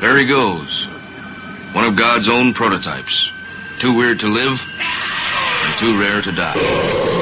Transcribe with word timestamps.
There 0.00 0.18
he 0.18 0.26
goes. 0.26 0.86
One 1.72 1.84
of 1.84 1.96
God's 1.96 2.28
own 2.28 2.54
prototypes. 2.54 3.32
Too 3.78 3.92
weird 3.94 4.20
to 4.20 4.28
live 4.28 4.64
and 5.64 5.78
too 5.78 5.98
rare 5.98 6.22
to 6.22 6.32
die. 6.32 7.13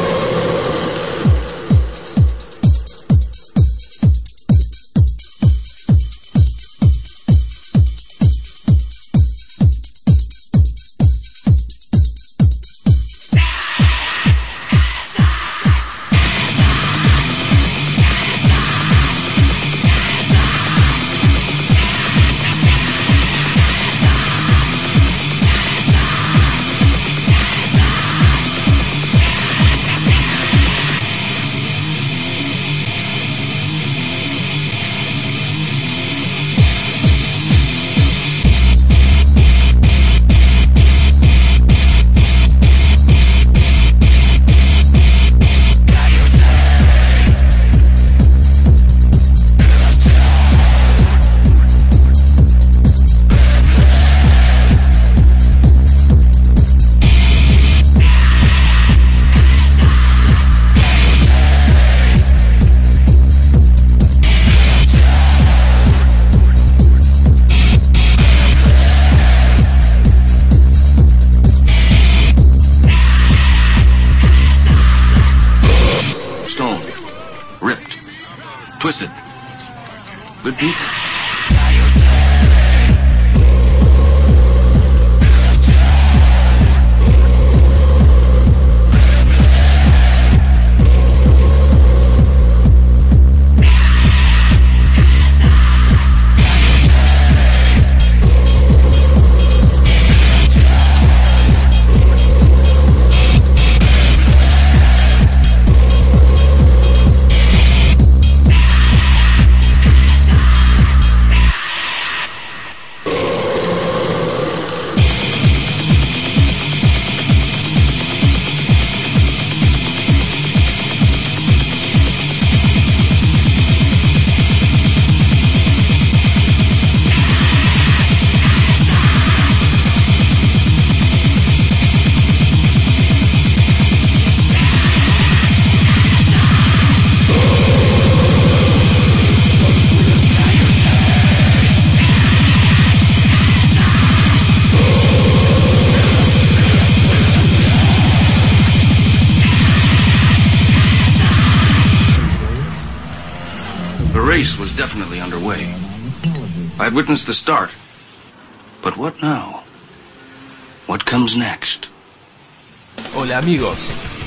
Hola 163.15 163.39
amigos, 163.39 163.79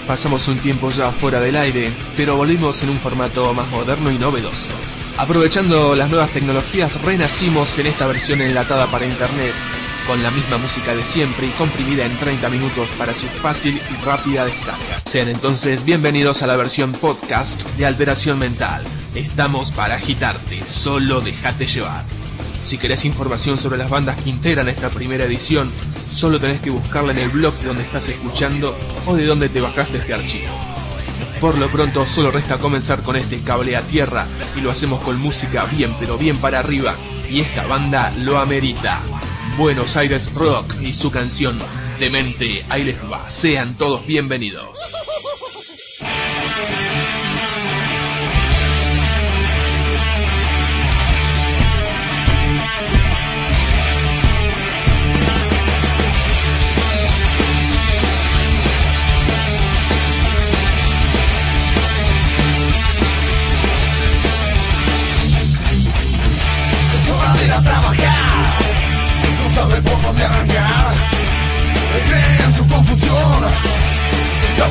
pasamos 0.08 0.48
un 0.48 0.58
tiempo 0.58 0.90
ya 0.90 1.12
fuera 1.12 1.40
del 1.40 1.58
aire, 1.58 1.94
pero 2.18 2.36
volvimos 2.36 2.82
en 2.82 2.90
un 2.90 2.98
formato 2.98 3.54
más 3.54 3.70
moderno 3.70 4.12
y 4.12 4.18
novedoso. 4.18 4.68
Aprovechando 5.16 5.96
las 5.96 6.10
nuevas 6.10 6.32
tecnologías, 6.32 7.00
renacimos 7.04 7.78
en 7.78 7.86
esta 7.86 8.08
versión 8.08 8.42
enlatada 8.42 8.88
para 8.88 9.06
internet, 9.06 9.54
con 10.08 10.24
la 10.24 10.32
misma 10.32 10.58
música 10.58 10.96
de 10.96 11.04
siempre 11.04 11.46
y 11.46 11.52
comprimida 11.52 12.06
en 12.06 12.18
30 12.18 12.50
minutos 12.50 12.90
para 12.98 13.14
su 13.14 13.28
fácil 13.28 13.80
y 13.92 14.04
rápida 14.04 14.44
descarga. 14.44 15.04
Sean 15.06 15.28
entonces 15.28 15.86
bienvenidos 15.86 16.42
a 16.42 16.48
la 16.48 16.56
versión 16.56 16.94
podcast 16.94 17.62
de 17.78 17.86
Alteración 17.86 18.40
Mental. 18.40 18.84
Estamos 19.14 19.72
para 19.72 19.96
agitarte, 19.96 20.64
solo 20.66 21.22
déjate 21.22 21.68
llevar. 21.68 22.15
Si 22.66 22.78
querés 22.78 23.06
información 23.06 23.60
sobre 23.60 23.78
las 23.78 23.90
bandas 23.90 24.20
que 24.22 24.30
integran 24.30 24.70
esta 24.70 24.90
primera 24.90 25.26
edición, 25.26 25.72
solo 26.12 26.40
tenés 26.40 26.62
que 26.62 26.72
buscarla 26.72 27.12
en 27.12 27.20
el 27.20 27.30
blog 27.30 27.54
de 27.60 27.68
donde 27.68 27.84
estás 27.84 28.10
escuchando 28.10 28.76
o 29.06 29.16
de 29.16 29.26
donde 29.26 29.50
te 29.50 29.62
bajaste 29.62 30.00
este 30.00 30.14
archivo. 30.14 30.54
Por 31.40 31.58
lo 31.58 31.68
pronto 31.68 32.06
solo 32.06 32.32
resta 32.32 32.58
comenzar 32.58 33.04
con 33.04 33.16
este 33.16 33.42
cable 33.42 33.76
a 33.76 33.82
tierra 33.82 34.26
y 34.58 34.62
lo 34.62 34.72
hacemos 34.72 35.02
con 35.04 35.20
música 35.20 35.66
bien 35.66 35.94
pero 36.00 36.18
bien 36.18 36.38
para 36.38 36.60
arriba 36.60 36.96
y 37.30 37.42
esta 37.42 37.68
banda 37.68 38.12
lo 38.20 38.40
amerita. 38.40 39.00
Buenos 39.58 39.96
Aires 39.96 40.34
Rock 40.34 40.76
y 40.82 40.94
su 40.94 41.12
canción 41.12 41.58
Demente, 42.00 42.66
ahí 42.70 42.84
les 42.84 42.98
va. 43.10 43.30
Sean 43.30 43.76
todos 43.76 44.06
bienvenidos. 44.06 45.05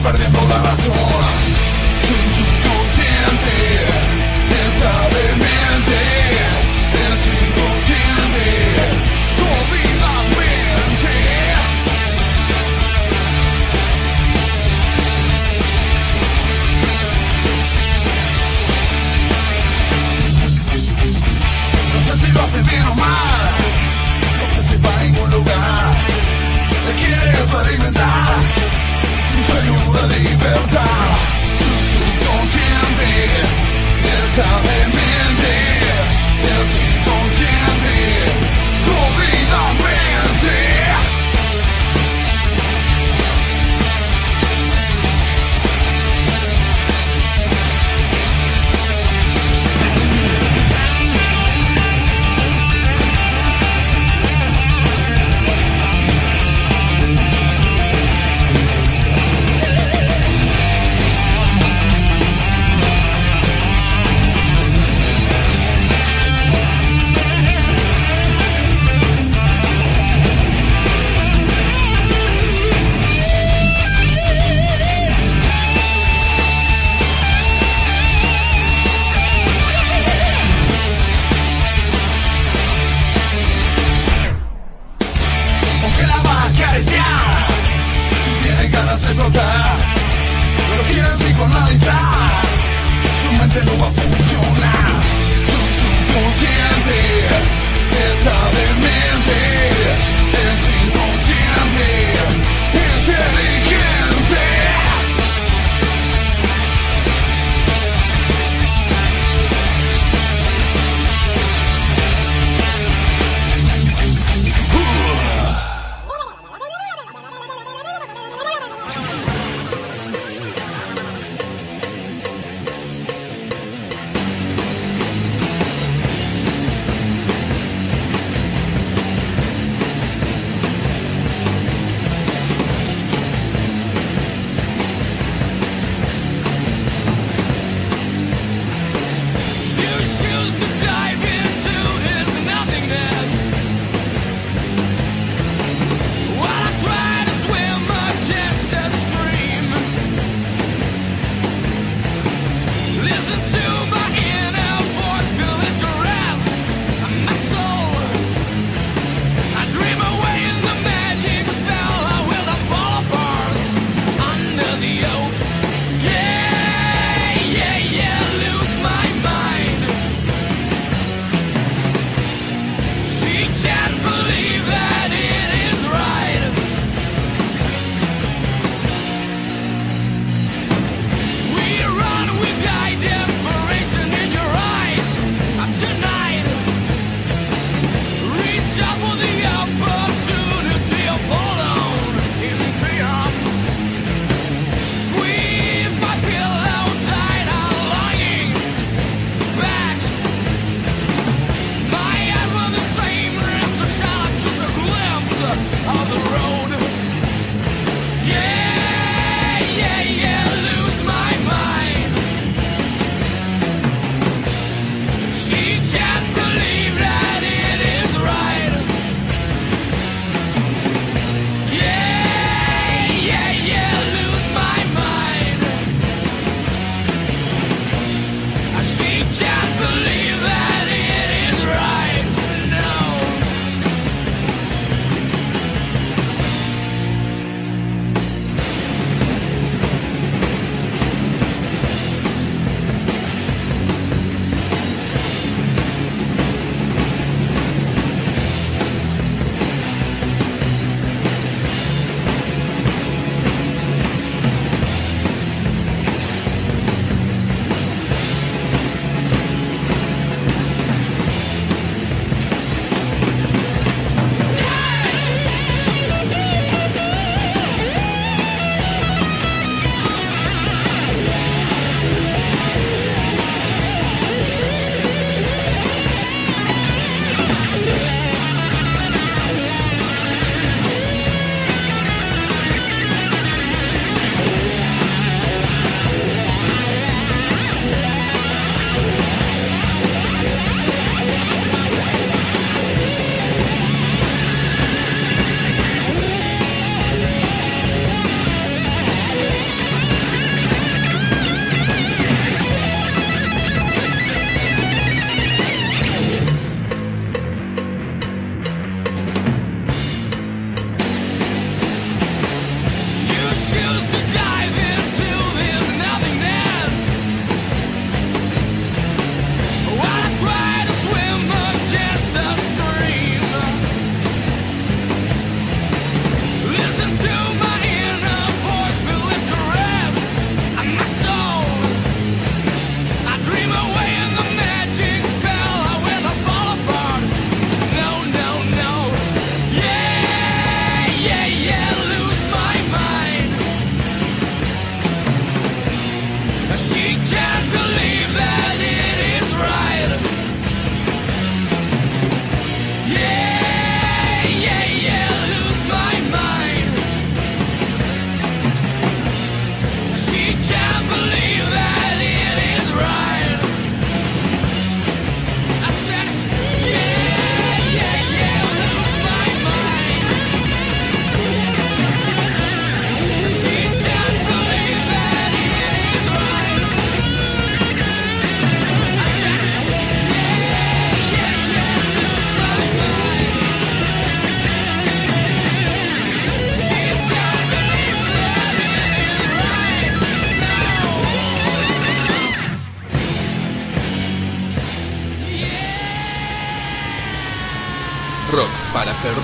Perdiendo 0.04 0.38
la 0.48 0.58
razón. 0.60 1.53
libertà 30.24 30.88
Tu 31.92 32.04
contiene, 32.24 33.12
essa 34.02 34.48
mente, 34.64 35.06
esse 36.60 36.93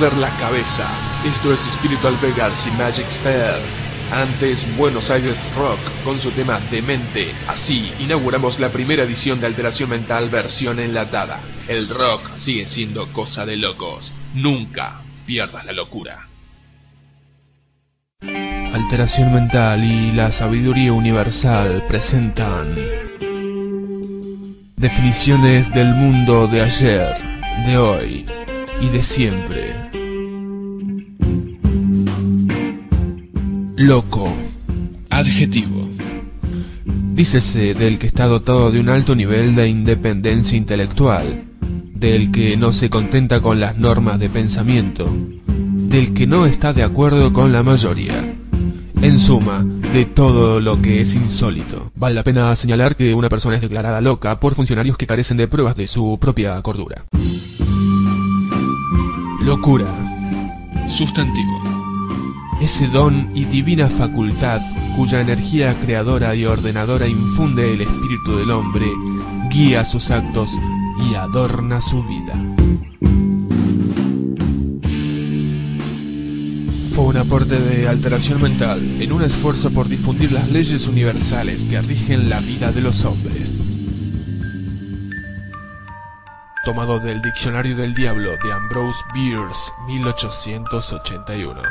perder 0.01 0.19
la 0.19 0.31
cabeza. 0.39 0.89
Esto 1.27 1.53
es 1.53 1.61
Spiritual 1.61 2.17
Vegas 2.23 2.67
y 2.67 2.71
Magic 2.79 3.07
Spell. 3.11 3.61
Antes 4.13 4.59
Buenos 4.77 5.11
Aires 5.11 5.37
Rock 5.55 5.79
con 6.05 6.19
su 6.21 6.31
tema 6.31 6.59
Demente. 6.71 7.29
Así 7.47 7.93
inauguramos 7.99 8.59
la 8.59 8.71
primera 8.71 9.03
edición 9.03 9.41
de 9.41 9.47
Alteración 9.47 9.91
Mental 9.91 10.31
versión 10.31 10.79
enlatada. 10.81 11.41
El 11.69 11.89
rock 11.89 12.23
sigue 12.39 12.67
siendo 12.69 13.13
cosa 13.13 13.45
de 13.45 13.57
locos. 13.57 14.11
Nunca 14.35 15.03
pierdas 15.27 15.67
la 15.67 15.73
locura. 15.73 16.29
Alteración 18.23 19.35
Mental 19.35 19.85
y 19.85 20.13
la 20.13 20.33
Sabiduría 20.33 20.95
Universal 20.95 21.85
presentan 21.87 22.75
definiciones 24.77 25.71
del 25.75 25.95
mundo 25.95 26.47
de 26.47 26.63
ayer, 26.63 27.17
de 27.67 27.77
hoy 27.77 28.27
y 28.81 28.89
de 28.89 29.03
siempre. 29.03 29.90
Loco. 33.81 34.31
Adjetivo. 35.09 35.89
Dícese 37.15 37.73
del 37.73 37.99
que 37.99 38.09
está 38.09 38.27
dotado 38.27 38.71
de 38.71 38.79
un 38.79 38.91
alto 38.91 39.15
nivel 39.15 39.55
de 39.55 39.69
independencia 39.69 40.59
intelectual, 40.59 41.45
del 41.95 42.31
que 42.31 42.59
no 42.59 42.75
se 42.75 42.91
contenta 42.91 43.41
con 43.41 43.59
las 43.59 43.79
normas 43.79 44.19
de 44.19 44.29
pensamiento, 44.29 45.11
del 45.47 46.13
que 46.13 46.27
no 46.27 46.45
está 46.45 46.75
de 46.75 46.83
acuerdo 46.83 47.33
con 47.33 47.53
la 47.53 47.63
mayoría. 47.63 48.13
En 49.01 49.19
suma, 49.19 49.65
de 49.95 50.05
todo 50.05 50.61
lo 50.61 50.83
que 50.83 51.01
es 51.01 51.15
insólito. 51.15 51.91
Vale 51.95 52.17
la 52.17 52.23
pena 52.23 52.55
señalar 52.57 52.97
que 52.97 53.15
una 53.15 53.31
persona 53.31 53.55
es 53.55 53.63
declarada 53.63 54.03
loca 54.03 54.39
por 54.41 54.57
funcionarios 54.57 54.99
que 54.99 55.07
carecen 55.07 55.39
de 55.39 55.49
pruebas 55.49 55.75
de 55.75 55.89
su 55.89 56.19
propia 56.21 56.61
cordura. 56.61 57.07
Locura. 59.43 59.87
Sustantivo. 60.91 61.70
Ese 62.61 62.89
don 62.89 63.31
y 63.35 63.47
divina 63.47 63.89
facultad 63.89 64.61
cuya 64.95 65.23
energía 65.23 65.75
creadora 65.81 66.35
y 66.35 66.45
ordenadora 66.45 67.09
infunde 67.09 67.73
el 67.73 67.81
espíritu 67.81 68.37
del 68.37 68.51
hombre, 68.51 68.87
guía 69.49 69.87
sus 69.87 70.11
actos 70.11 70.51
y 71.11 71.15
adorna 71.15 71.81
su 71.81 72.05
vida. 72.05 72.35
Fue 76.95 77.05
un 77.05 77.17
aporte 77.17 77.59
de 77.59 77.89
alteración 77.89 78.43
mental 78.43 78.79
en 79.01 79.13
un 79.13 79.23
esfuerzo 79.23 79.73
por 79.73 79.89
difundir 79.89 80.31
las 80.31 80.51
leyes 80.51 80.87
universales 80.87 81.63
que 81.71 81.81
rigen 81.81 82.29
la 82.29 82.41
vida 82.41 82.73
de 82.73 82.83
los 82.83 83.07
hombres. 83.07 83.63
Tomado 86.63 87.01
del 87.01 87.23
Diccionario 87.23 87.75
del 87.75 87.95
Diablo 87.95 88.33
de 88.33 88.53
Ambrose 88.53 89.01
Bierce, 89.15 89.73
1881. 89.87 91.63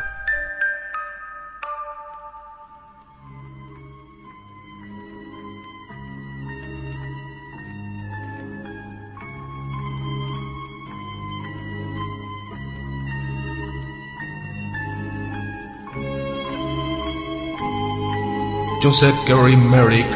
Joseph 18.82 19.16
Gary 19.28 19.58
Merrick 19.58 20.08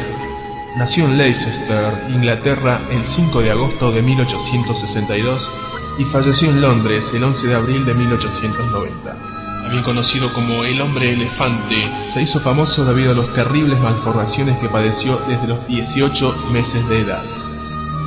nació 0.76 1.04
en 1.04 1.18
Leicester, 1.18 2.06
Inglaterra, 2.08 2.80
el 2.90 3.06
5 3.06 3.42
de 3.42 3.50
agosto 3.50 3.92
de 3.92 4.00
1862 4.00 5.50
y 5.98 6.04
falleció 6.04 6.48
en 6.48 6.62
Londres 6.62 7.04
el 7.12 7.24
11 7.24 7.46
de 7.46 7.54
abril 7.54 7.84
de 7.84 7.92
1890. 7.92 9.16
También 9.64 9.82
conocido 9.82 10.32
como 10.32 10.64
el 10.64 10.80
hombre 10.80 11.12
elefante, 11.12 11.76
se 12.14 12.22
hizo 12.22 12.40
famoso 12.40 12.86
debido 12.86 13.12
a 13.12 13.16
las 13.16 13.34
terribles 13.34 13.78
malformaciones 13.80 14.58
que 14.58 14.70
padeció 14.70 15.18
desde 15.28 15.46
los 15.46 15.66
18 15.66 16.46
meses 16.50 16.88
de 16.88 17.00
edad. 17.00 17.24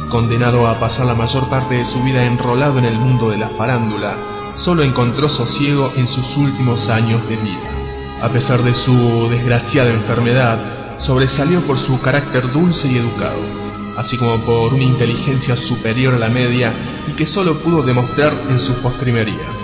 Condenado 0.09 0.65
a 0.65 0.79
pasar 0.79 1.05
la 1.05 1.13
mayor 1.13 1.47
parte 1.49 1.75
de 1.75 1.85
su 1.85 2.01
vida 2.01 2.25
enrolado 2.25 2.79
en 2.79 2.85
el 2.85 2.97
mundo 2.97 3.29
de 3.29 3.37
la 3.37 3.49
farándula, 3.49 4.17
solo 4.57 4.81
encontró 4.81 5.29
sosiego 5.29 5.93
en 5.95 6.07
sus 6.07 6.35
últimos 6.35 6.89
años 6.89 7.21
de 7.29 7.35
vida. 7.37 7.76
A 8.21 8.29
pesar 8.29 8.63
de 8.63 8.73
su 8.73 9.29
desgraciada 9.29 9.91
enfermedad, 9.91 10.57
sobresalió 10.99 11.61
por 11.61 11.77
su 11.77 12.01
carácter 12.01 12.51
dulce 12.51 12.87
y 12.87 12.97
educado, 12.97 13.39
así 13.95 14.17
como 14.17 14.43
por 14.43 14.73
una 14.73 14.83
inteligencia 14.83 15.55
superior 15.55 16.15
a 16.15 16.17
la 16.17 16.29
media 16.29 16.73
y 17.07 17.11
que 17.11 17.27
solo 17.27 17.59
pudo 17.59 17.83
demostrar 17.83 18.33
en 18.49 18.57
sus 18.57 18.75
postrimerías. 18.77 19.57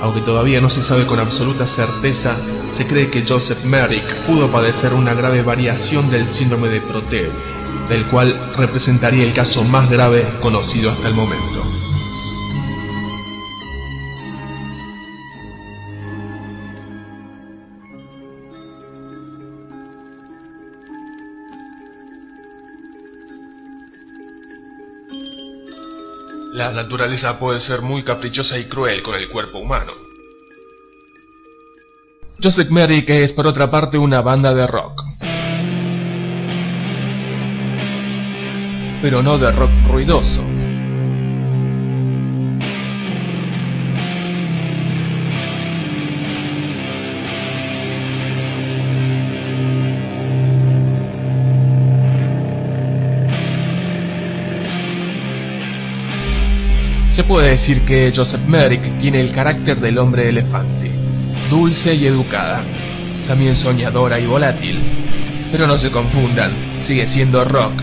Aunque 0.00 0.20
todavía 0.20 0.60
no 0.60 0.70
se 0.70 0.82
sabe 0.82 1.06
con 1.06 1.18
absoluta 1.18 1.66
certeza, 1.66 2.36
se 2.72 2.86
cree 2.86 3.10
que 3.10 3.24
Joseph 3.28 3.64
Merrick 3.64 4.14
pudo 4.26 4.50
padecer 4.50 4.94
una 4.94 5.12
grave 5.12 5.42
variación 5.42 6.08
del 6.08 6.32
síndrome 6.32 6.68
de 6.68 6.80
Proteo, 6.80 7.32
del 7.88 8.06
cual 8.06 8.52
representaría 8.56 9.24
el 9.24 9.34
caso 9.34 9.64
más 9.64 9.90
grave 9.90 10.24
conocido 10.40 10.92
hasta 10.92 11.08
el 11.08 11.14
momento. 11.14 11.79
La 26.60 26.72
naturaleza 26.72 27.38
puede 27.38 27.58
ser 27.58 27.80
muy 27.80 28.02
caprichosa 28.02 28.58
y 28.58 28.66
cruel 28.66 29.02
con 29.02 29.14
el 29.14 29.30
cuerpo 29.30 29.60
humano. 29.60 29.94
Joseph 32.38 32.68
Merrick 32.68 33.08
es 33.08 33.32
por 33.32 33.46
otra 33.46 33.70
parte 33.70 33.96
una 33.96 34.20
banda 34.20 34.52
de 34.52 34.66
rock. 34.66 35.02
Pero 39.00 39.22
no 39.22 39.38
de 39.38 39.50
rock 39.52 39.70
ruidoso. 39.88 40.59
Se 57.20 57.24
puede 57.24 57.50
decir 57.50 57.84
que 57.84 58.10
Joseph 58.16 58.40
Merrick 58.46 58.98
tiene 58.98 59.20
el 59.20 59.30
carácter 59.30 59.78
del 59.78 59.98
hombre 59.98 60.30
elefante, 60.30 60.90
dulce 61.50 61.94
y 61.94 62.06
educada, 62.06 62.62
también 63.28 63.54
soñadora 63.54 64.18
y 64.18 64.24
volátil. 64.24 64.80
Pero 65.52 65.66
no 65.66 65.76
se 65.76 65.90
confundan, 65.90 66.50
sigue 66.80 67.06
siendo 67.08 67.44
rock, 67.44 67.74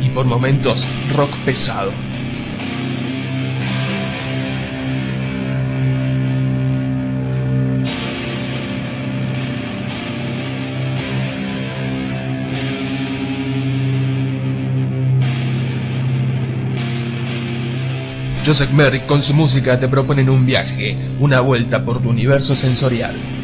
y 0.00 0.08
por 0.10 0.24
momentos 0.24 0.86
rock 1.16 1.34
pesado. 1.44 1.90
Joseph 18.46 18.70
Merrick 18.70 19.06
con 19.06 19.22
su 19.22 19.34
música 19.34 19.76
te 19.80 19.88
proponen 19.88 20.30
un 20.30 20.46
viaje, 20.46 20.96
una 21.18 21.40
vuelta 21.40 21.84
por 21.84 22.00
tu 22.00 22.10
universo 22.10 22.54
sensorial. 22.54 23.35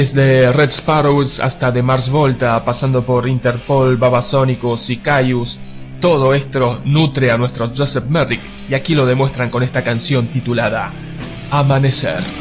Desde 0.00 0.50
Red 0.50 0.70
Sparrows 0.70 1.40
hasta 1.40 1.70
The 1.70 1.82
Mars 1.82 2.08
Volta, 2.08 2.64
pasando 2.64 3.04
por 3.04 3.28
Interpol, 3.28 3.98
Babasónicos 3.98 4.88
y 4.88 4.96
Caius, 4.96 5.58
todo 6.00 6.32
esto 6.32 6.80
nutre 6.86 7.30
a 7.30 7.36
nuestro 7.36 7.70
Joseph 7.76 8.06
Merrick 8.08 8.40
y 8.66 8.72
aquí 8.72 8.94
lo 8.94 9.04
demuestran 9.04 9.50
con 9.50 9.62
esta 9.62 9.84
canción 9.84 10.28
titulada 10.28 10.90
Amanecer. 11.50 12.39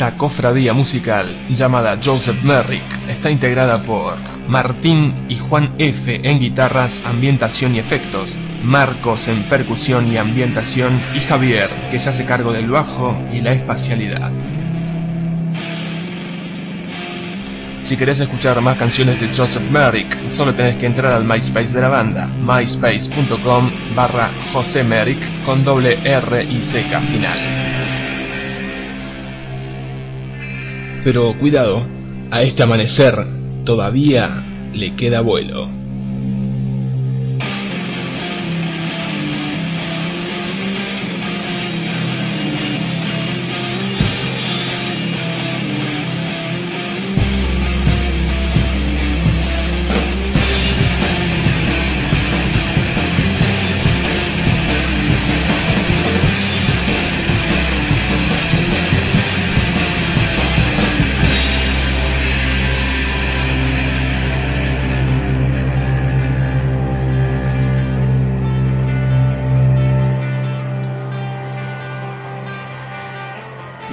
Esta 0.00 0.16
cofradía 0.16 0.72
musical 0.72 1.46
llamada 1.50 2.00
Joseph 2.02 2.42
Merrick 2.42 2.82
está 3.06 3.30
integrada 3.30 3.82
por 3.82 4.16
Martín 4.48 5.26
y 5.28 5.36
Juan 5.36 5.74
F. 5.76 6.22
en 6.24 6.40
guitarras, 6.40 6.98
ambientación 7.04 7.74
y 7.74 7.80
efectos, 7.80 8.30
Marcos 8.64 9.28
en 9.28 9.42
percusión 9.42 10.10
y 10.10 10.16
ambientación 10.16 10.98
y 11.14 11.20
Javier, 11.20 11.68
que 11.90 11.98
se 11.98 12.08
hace 12.08 12.24
cargo 12.24 12.50
del 12.50 12.70
bajo 12.70 13.14
y 13.30 13.42
la 13.42 13.52
espacialidad. 13.52 14.30
Si 17.82 17.94
querés 17.98 18.20
escuchar 18.20 18.58
más 18.62 18.78
canciones 18.78 19.20
de 19.20 19.28
Joseph 19.36 19.70
Merrick, 19.70 20.16
solo 20.30 20.54
tenés 20.54 20.76
que 20.76 20.86
entrar 20.86 21.12
al 21.12 21.24
MySpace 21.24 21.74
de 21.74 21.80
la 21.82 21.88
banda, 21.88 22.26
myspace.com 22.26 23.70
barra 23.94 24.30
Merrick 24.88 25.44
con 25.44 25.62
doble 25.62 25.98
R 26.04 26.42
y 26.42 26.62
C 26.62 26.84
final. 26.84 27.59
Pero 31.02 31.34
cuidado, 31.38 31.82
a 32.30 32.42
este 32.42 32.62
amanecer 32.62 33.14
todavía 33.64 34.44
le 34.74 34.94
queda 34.96 35.20
vuelo. 35.22 35.79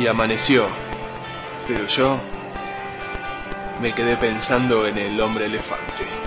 Amaneció, 0.07 0.67
pero 1.67 1.85
yo 1.87 2.19
me 3.81 3.93
quedé 3.93 4.17
pensando 4.17 4.87
en 4.87 4.97
el 4.97 5.19
hombre 5.21 5.45
elefante. 5.45 6.26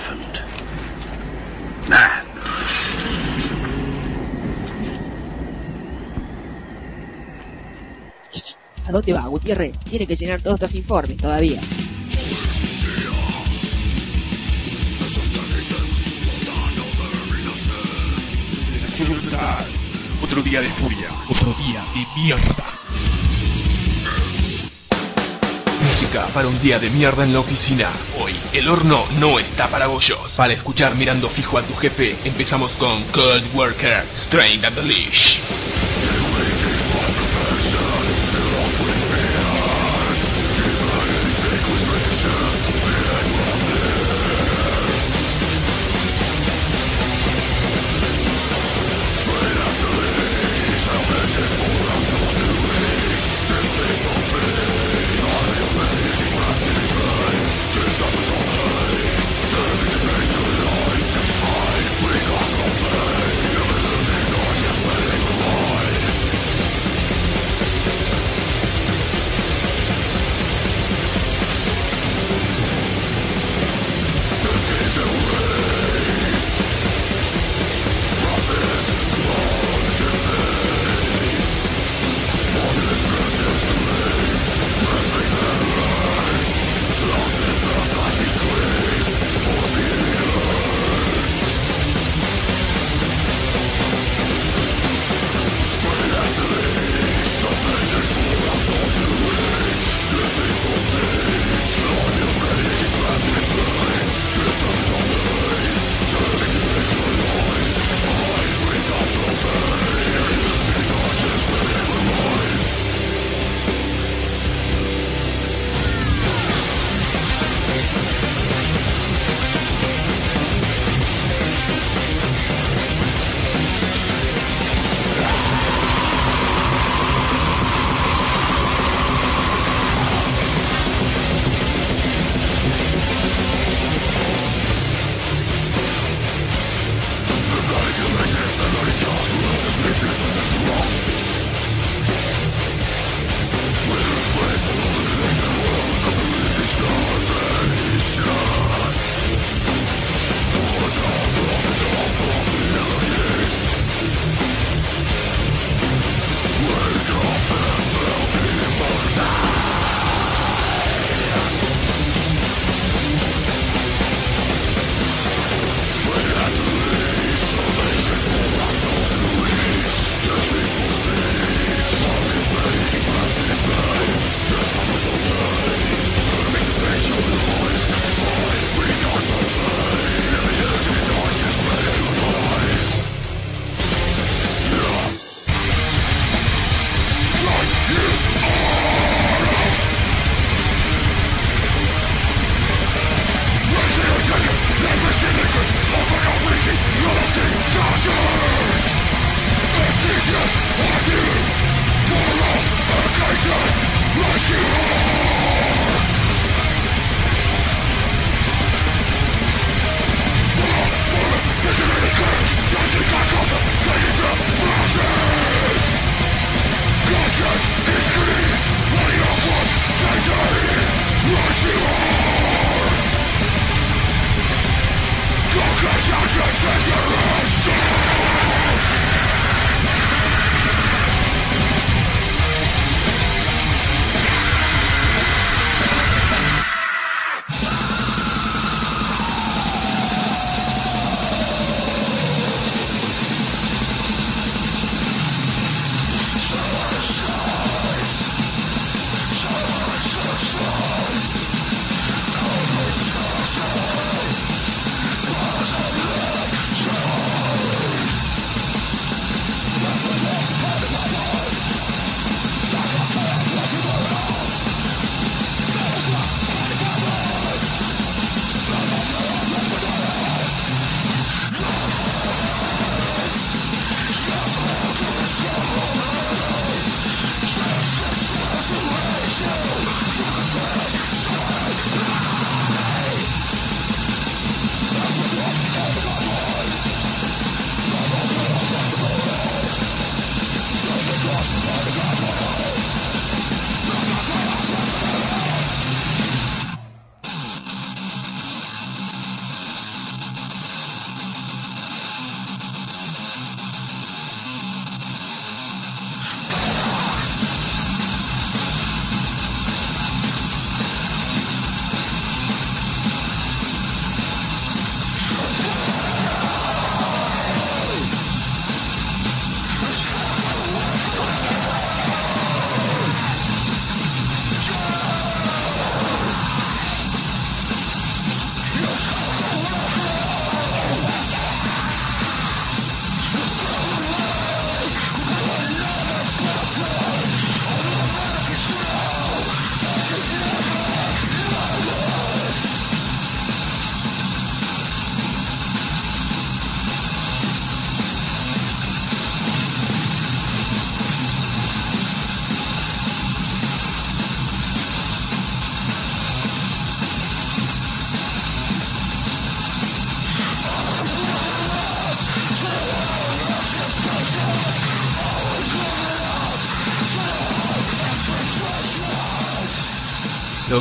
Elephant 0.00 0.40
man. 1.88 2.24
¿A 8.86 8.92
dónde 8.92 9.12
va, 9.12 9.20
Gutiérrez? 9.26 9.78
Tiene 9.88 10.06
que 10.06 10.16
llenar 10.16 10.40
todos 10.40 10.60
estos 10.60 10.74
informes 10.74 11.16
todavía. 11.16 11.60
Otro 20.22 20.42
día 20.42 20.60
de 20.60 20.68
furia, 20.68 21.08
otro 21.28 21.54
día 21.54 21.82
de 21.94 22.20
mierda. 22.20 22.79
Para 26.32 26.48
un 26.48 26.60
día 26.62 26.78
de 26.78 26.88
mierda 26.88 27.24
en 27.24 27.32
la 27.34 27.40
oficina. 27.40 27.90
Hoy, 28.18 28.34
el 28.54 28.68
horno 28.68 29.04
no 29.18 29.38
está 29.38 29.68
para 29.68 29.86
bollos. 29.86 30.32
Para 30.34 30.54
escuchar 30.54 30.94
mirando 30.94 31.28
fijo 31.28 31.58
a 31.58 31.62
tu 31.62 31.74
jefe, 31.74 32.16
empezamos 32.24 32.72
con 32.72 33.02
Cold 33.12 33.44
Worker, 33.54 34.04
Strain 34.14 34.64
at 34.64 34.72
the 34.72 34.82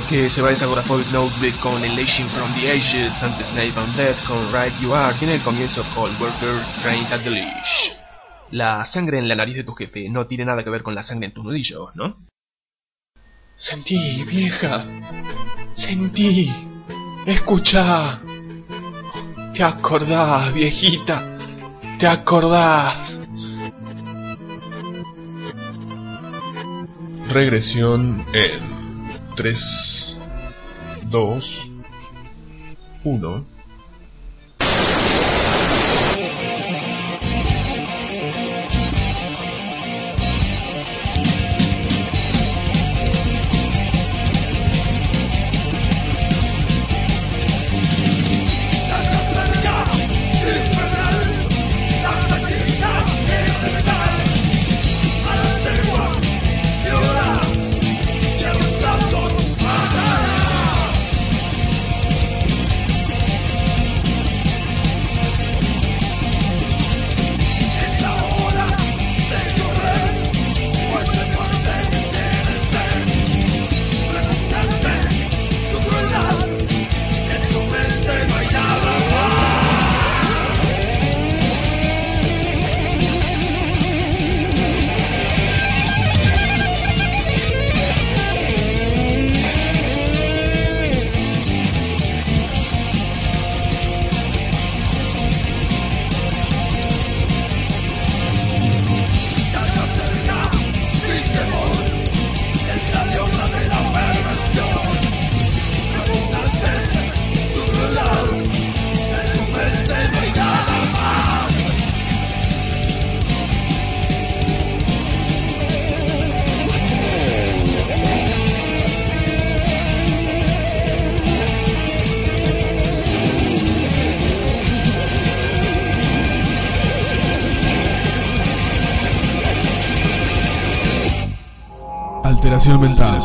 que 0.10 0.26
es 0.26 0.40
Agoraphobic 0.40 1.12
Notebook 1.12 1.60
con 1.60 1.84
Elation 1.84 2.28
from 2.30 2.52
the 2.56 2.72
Ashes, 2.72 3.22
antes 3.22 3.54
Night 3.54 3.78
on 3.78 3.96
Death 3.96 4.18
con 4.26 4.40
Right 4.52 4.74
You 4.82 4.96
Are, 4.96 5.16
y 5.22 5.26
en 5.26 5.30
el 5.30 5.42
comienzo 5.42 5.84
Cold 5.94 6.20
Workers 6.20 6.76
Trained 6.82 7.14
at 7.14 7.20
the 7.20 7.30
Leash. 7.30 7.94
La 8.50 8.86
sangre 8.86 9.20
en 9.20 9.28
la 9.28 9.36
nariz 9.36 9.56
de 9.58 9.64
tu 9.64 9.74
jefe 9.74 10.10
no 10.10 10.26
tiene 10.26 10.46
nada 10.46 10.64
que 10.64 10.72
ver 10.72 10.82
con 10.82 10.96
la 10.96 11.04
sangre 11.04 11.28
en 11.28 11.34
tus 11.34 11.46
nudillos, 11.46 11.96
¿no? 11.96 12.26
Sentí, 13.56 14.24
vieja. 14.24 14.84
Sentí. 15.76 16.52
Escucha. 17.28 18.20
Te 19.54 19.64
acordás, 19.64 20.52
viejita. 20.56 21.38
Te 22.00 22.08
acordás. 22.08 23.20
Regresión 27.30 28.26
en 28.34 28.79
3, 29.40 29.56
2, 31.10 31.42
1. 33.06 33.46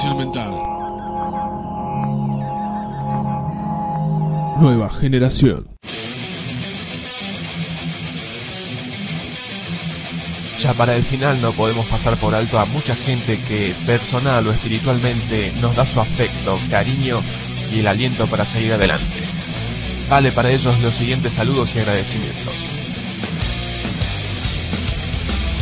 Mental. 0.02 0.50
Nueva 4.60 4.90
generación. 4.90 5.68
Ya 10.60 10.74
para 10.74 10.96
el 10.96 11.04
final 11.04 11.40
no 11.40 11.52
podemos 11.52 11.86
pasar 11.86 12.16
por 12.16 12.34
alto 12.34 12.58
a 12.58 12.64
mucha 12.64 12.96
gente 12.96 13.38
que 13.38 13.72
personal 13.86 14.44
o 14.48 14.50
espiritualmente 14.50 15.52
nos 15.60 15.76
da 15.76 15.86
su 15.86 16.00
afecto, 16.00 16.58
cariño 16.68 17.22
y 17.72 17.78
el 17.78 17.86
aliento 17.86 18.26
para 18.26 18.44
seguir 18.44 18.72
adelante. 18.72 19.22
Vale 20.10 20.32
para 20.32 20.50
ellos 20.50 20.76
los 20.80 20.96
siguientes 20.96 21.34
saludos 21.34 21.72
y 21.76 21.78
agradecimientos. 21.78 22.83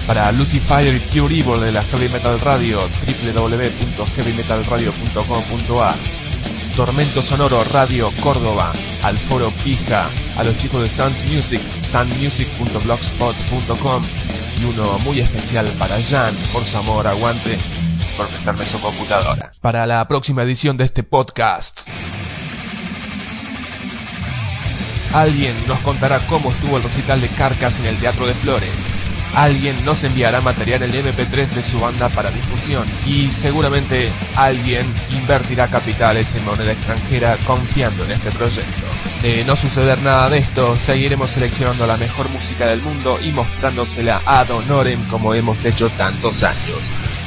Para 0.07 0.31
Lucifer 0.33 0.95
y 0.95 0.99
Pure 0.99 1.39
Evil 1.39 1.61
de 1.61 1.73
la 1.73 1.83
Heavy 1.83 2.09
Metal 2.09 2.41
Radio, 2.41 2.81
www.heavymetalradio.com.ar 3.07 5.95
Tormento 6.77 7.23
Sonoro 7.23 7.65
Radio 7.65 8.11
Córdoba, 8.23 8.73
al 9.03 9.19
Foro 9.19 9.51
Pija, 9.63 10.09
a 10.37 10.45
los 10.45 10.57
chicos 10.57 10.81
de 10.83 10.89
Sans 10.89 11.23
Music, 11.31 11.61
sunmusic.blogspot.com 11.93 14.03
y 14.61 14.65
uno 14.65 14.99
muy 15.01 15.21
especial 15.21 15.67
para 15.79 16.01
Jan, 16.03 16.35
por 16.53 16.65
su 16.65 16.79
amor, 16.79 17.07
aguante, 17.07 17.59
por 18.17 18.27
prestarme 18.29 18.65
su 18.65 18.81
computadora. 18.81 19.53
Para 19.61 19.85
la 19.87 20.09
próxima 20.09 20.45
edición 20.45 20.79
de 20.79 20.85
este 20.85 21.03
podcast, 21.03 21.81
alguien 25.13 25.55
nos 25.69 25.79
contará 25.81 26.21
cómo 26.21 26.51
estuvo 26.51 26.79
el 26.79 26.83
recital 26.83 27.21
de 27.21 27.29
Carcas 27.29 27.79
en 27.81 27.87
el 27.87 27.99
Teatro 27.99 28.27
de 28.27 28.33
Flores. 28.35 28.71
Alguien 29.35 29.75
nos 29.85 30.05
enviará 30.05 30.41
material 30.41 30.83
en 30.83 30.93
MP3 30.93 31.49
de 31.49 31.63
su 31.63 31.81
banda 31.81 32.09
para 32.11 32.31
difusión 32.31 32.87
y 33.07 33.31
seguramente 33.31 34.11
alguien 34.37 34.87
invertirá 35.11 35.69
capitales 35.69 36.27
en 36.37 36.45
moneda 36.45 36.73
extranjera 36.73 37.39
confiando 37.47 38.05
en 38.05 38.11
este 38.13 38.31
proyecto. 38.31 38.87
De 39.23 39.43
no 39.45 39.57
suceder 39.57 40.03
nada 40.03 40.29
de 40.29 40.37
esto, 40.39 40.77
seguiremos 40.85 41.31
seleccionando 41.31 41.87
la 41.87 41.97
mejor 41.97 42.29
música 42.29 42.67
del 42.67 42.83
mundo 42.83 43.19
y 43.23 43.31
mostrándosela 43.31 44.21
ad 44.27 44.51
honorem 44.51 45.03
como 45.05 45.33
hemos 45.33 45.65
hecho 45.65 45.89
tantos 45.91 46.43
años. 46.43 46.81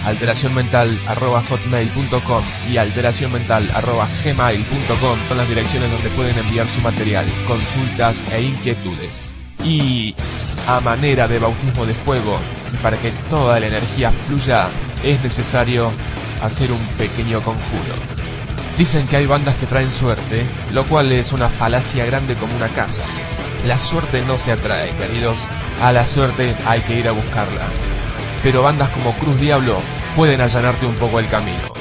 alteracionmental.hotmail.com 0.06 2.43
y 2.72 2.78
alteracionmental.gmail.com 2.78 5.20
son 5.28 5.38
las 5.38 5.49
direcciones 5.49 5.89
donde 5.89 6.10
pueden 6.10 6.38
enviar 6.38 6.68
su 6.68 6.82
material, 6.82 7.26
consultas 7.47 8.16
e 8.32 8.43
inquietudes. 8.43 9.10
Y 9.64 10.14
a 10.68 10.80
manera 10.80 11.28
de 11.28 11.39
bautismo 11.39 11.86
de 11.86 11.93
fuego, 11.93 12.39
y 12.74 12.78
para 12.78 12.97
que 12.97 13.11
toda 13.30 13.59
la 13.59 13.68
energía 13.68 14.11
fluya, 14.28 14.68
es 15.03 15.22
necesario 15.24 15.91
hacer 16.41 16.72
un 16.72 16.84
pequeño 16.97 17.41
conjuro. 17.41 17.95
Dicen 18.78 19.07
que 19.07 19.18
hay 19.18 19.26
bandas 19.26 19.55
que 19.55 19.68
traen 19.68 19.91
suerte, 19.93 20.45
lo 20.74 20.84
cual 20.86 21.11
es 21.11 21.32
una 21.32 21.47
falacia 21.47 22.05
grande 22.05 22.36
como 22.36 22.55
una 22.55 22.68
casa. 22.70 23.03
La 23.68 23.80
suerte 23.80 24.22
no 24.28 24.38
se 24.38 24.51
atrae, 24.51 24.89
queridos. 24.97 25.38
A 25.82 25.91
la 25.91 26.05
suerte 26.07 26.55
hay 26.66 26.82
que 26.82 26.99
ir 26.99 27.07
a 27.07 27.13
buscarla. 27.13 27.68
Pero 28.43 28.63
bandas 28.63 28.89
como 28.89 29.13
Cruz 29.13 29.39
Diablo 29.39 29.78
pueden 30.16 30.41
allanarte 30.41 30.86
un 30.86 30.95
poco 30.95 31.20
el 31.20 31.28
camino. 31.28 31.75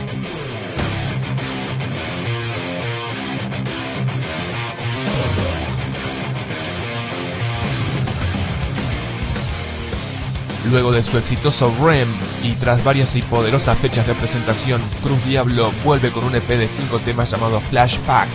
Luego 10.71 10.93
de 10.93 11.03
su 11.05 11.19
exitoso 11.19 11.75
REM 11.83 12.09
y 12.43 12.53
tras 12.53 12.83
varias 12.85 13.15
y 13.17 13.23
poderosas 13.23 13.79
fechas 13.79 14.07
de 14.07 14.15
presentación, 14.15 14.81
Cruz 15.03 15.23
Diablo 15.25 15.73
vuelve 15.85 16.11
con 16.11 16.25
un 16.25 16.35
EP 16.35 16.49
de 16.49 16.69
5 16.69 16.99
temas 17.01 17.31
llamado 17.31 17.61
Flashback, 17.61 18.29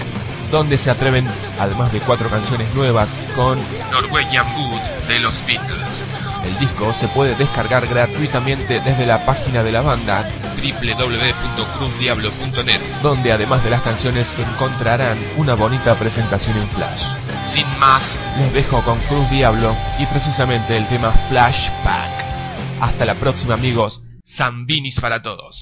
donde 0.51 0.77
se 0.77 0.91
atreven, 0.91 1.27
además 1.59 1.91
de 1.91 1.99
cuatro 1.99 2.30
canciones 2.30 2.73
nuevas, 2.75 3.09
con 3.36 3.57
Norwegian 3.91 4.45
Wood 4.55 4.80
de 5.07 5.19
los 5.19 5.34
Beatles. 5.45 6.05
El 6.45 6.57
disco 6.59 6.93
se 6.99 7.07
puede 7.09 7.36
descargar 7.36 7.86
gratuitamente 7.88 8.80
desde 8.80 9.05
la 9.05 9.25
página 9.25 9.61
de 9.63 9.71
la 9.71 9.82
banda 9.82 10.23
www.cruzdiablo.net, 10.61 12.82
donde 13.01 13.32
además 13.32 13.63
de 13.63 13.69
las 13.69 13.82
canciones 13.82 14.27
encontrarán 14.38 15.17
una 15.38 15.53
bonita 15.53 15.95
presentación 15.95 16.57
en 16.57 16.67
Flash. 16.69 17.03
Sin 17.45 17.65
más, 17.80 18.03
les 18.38 18.51
dejo 18.53 18.82
con 18.84 18.99
Cruz 19.01 19.30
Diablo 19.30 19.75
y 19.99 20.05
precisamente 20.05 20.77
el 20.77 20.88
tema 20.88 21.11
Flashback. 21.30 22.18
Hasta 22.82 23.05
la 23.05 23.15
próxima 23.15 23.55
amigos, 23.55 24.01
Zambinis 24.25 24.99
para 25.01 25.21
todos. 25.21 25.61